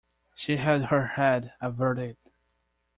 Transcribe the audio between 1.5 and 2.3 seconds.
averted.